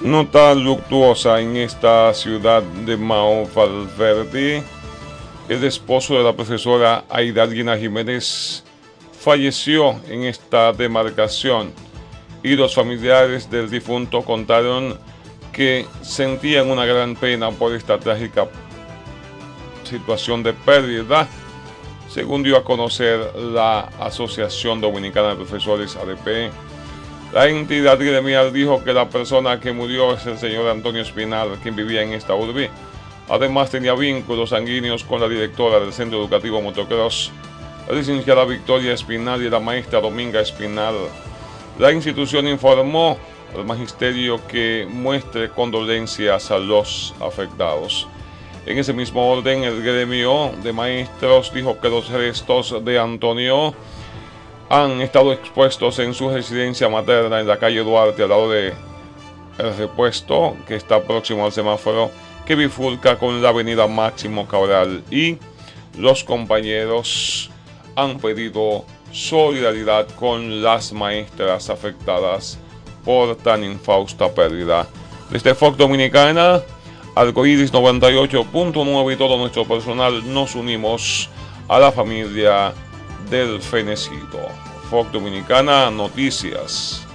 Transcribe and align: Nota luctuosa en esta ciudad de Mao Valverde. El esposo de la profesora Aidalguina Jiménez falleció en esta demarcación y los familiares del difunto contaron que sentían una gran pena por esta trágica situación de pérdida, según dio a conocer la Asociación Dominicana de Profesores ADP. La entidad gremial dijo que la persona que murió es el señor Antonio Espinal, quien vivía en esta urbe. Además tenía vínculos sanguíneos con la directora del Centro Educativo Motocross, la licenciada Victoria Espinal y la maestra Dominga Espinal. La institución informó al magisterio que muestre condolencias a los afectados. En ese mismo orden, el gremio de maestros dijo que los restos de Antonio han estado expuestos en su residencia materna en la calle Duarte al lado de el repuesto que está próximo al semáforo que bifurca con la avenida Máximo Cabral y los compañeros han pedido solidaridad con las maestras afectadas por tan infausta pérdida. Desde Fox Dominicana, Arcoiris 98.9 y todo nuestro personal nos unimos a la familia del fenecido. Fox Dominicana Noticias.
Nota 0.00 0.54
luctuosa 0.54 1.40
en 1.40 1.56
esta 1.56 2.12
ciudad 2.14 2.62
de 2.62 2.96
Mao 2.96 3.46
Valverde. 3.54 4.62
El 5.48 5.64
esposo 5.64 6.14
de 6.14 6.24
la 6.24 6.32
profesora 6.32 7.04
Aidalguina 7.08 7.76
Jiménez 7.76 8.64
falleció 9.20 10.00
en 10.08 10.24
esta 10.24 10.72
demarcación 10.72 11.72
y 12.42 12.56
los 12.56 12.74
familiares 12.74 13.48
del 13.50 13.70
difunto 13.70 14.22
contaron 14.22 14.98
que 15.52 15.86
sentían 16.00 16.70
una 16.70 16.86
gran 16.86 17.14
pena 17.14 17.50
por 17.50 17.72
esta 17.74 17.98
trágica 17.98 18.48
situación 19.84 20.42
de 20.42 20.52
pérdida, 20.52 21.28
según 22.08 22.42
dio 22.42 22.56
a 22.56 22.64
conocer 22.64 23.34
la 23.36 23.90
Asociación 24.00 24.80
Dominicana 24.80 25.30
de 25.30 25.36
Profesores 25.36 25.96
ADP. 25.96 26.50
La 27.32 27.48
entidad 27.48 27.98
gremial 27.98 28.52
dijo 28.52 28.84
que 28.84 28.92
la 28.92 29.08
persona 29.08 29.58
que 29.58 29.72
murió 29.72 30.12
es 30.12 30.26
el 30.26 30.36
señor 30.36 30.68
Antonio 30.68 31.00
Espinal, 31.00 31.58
quien 31.62 31.74
vivía 31.74 32.02
en 32.02 32.12
esta 32.12 32.34
urbe. 32.34 32.68
Además 33.30 33.70
tenía 33.70 33.94
vínculos 33.94 34.50
sanguíneos 34.50 35.02
con 35.02 35.18
la 35.18 35.28
directora 35.28 35.80
del 35.80 35.94
Centro 35.94 36.18
Educativo 36.18 36.60
Motocross, 36.60 37.32
la 37.88 37.94
licenciada 37.94 38.44
Victoria 38.44 38.92
Espinal 38.92 39.42
y 39.42 39.48
la 39.48 39.60
maestra 39.60 40.02
Dominga 40.02 40.42
Espinal. 40.42 40.94
La 41.78 41.90
institución 41.90 42.46
informó 42.48 43.16
al 43.56 43.64
magisterio 43.64 44.46
que 44.46 44.86
muestre 44.90 45.48
condolencias 45.48 46.50
a 46.50 46.58
los 46.58 47.14
afectados. 47.18 48.06
En 48.66 48.76
ese 48.76 48.92
mismo 48.92 49.26
orden, 49.32 49.64
el 49.64 49.82
gremio 49.82 50.52
de 50.62 50.74
maestros 50.74 51.50
dijo 51.54 51.80
que 51.80 51.88
los 51.88 52.10
restos 52.10 52.84
de 52.84 52.98
Antonio 52.98 53.74
han 54.72 55.02
estado 55.02 55.34
expuestos 55.34 55.98
en 55.98 56.14
su 56.14 56.30
residencia 56.30 56.88
materna 56.88 57.40
en 57.40 57.46
la 57.46 57.58
calle 57.58 57.80
Duarte 57.80 58.22
al 58.22 58.30
lado 58.30 58.50
de 58.50 58.72
el 59.58 59.76
repuesto 59.76 60.56
que 60.66 60.76
está 60.76 61.02
próximo 61.02 61.44
al 61.44 61.52
semáforo 61.52 62.10
que 62.46 62.54
bifurca 62.54 63.18
con 63.18 63.42
la 63.42 63.50
avenida 63.50 63.86
Máximo 63.86 64.48
Cabral 64.48 65.04
y 65.10 65.36
los 65.98 66.24
compañeros 66.24 67.50
han 67.96 68.18
pedido 68.18 68.86
solidaridad 69.12 70.08
con 70.18 70.62
las 70.62 70.94
maestras 70.94 71.68
afectadas 71.68 72.58
por 73.04 73.36
tan 73.36 73.64
infausta 73.64 74.32
pérdida. 74.32 74.88
Desde 75.28 75.54
Fox 75.54 75.76
Dominicana, 75.76 76.62
Arcoiris 77.14 77.74
98.9 77.74 79.12
y 79.12 79.16
todo 79.18 79.36
nuestro 79.36 79.66
personal 79.66 80.32
nos 80.32 80.54
unimos 80.54 81.28
a 81.68 81.78
la 81.78 81.92
familia 81.92 82.72
del 83.32 83.62
fenecido. 83.62 84.48
Fox 84.90 85.10
Dominicana 85.10 85.90
Noticias. 85.90 87.06